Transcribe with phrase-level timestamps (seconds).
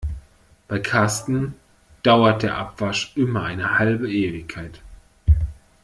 [0.67, 1.53] Bei Karsten
[2.01, 4.81] dauert der Abwasch immer eine halbe Ewigkeit.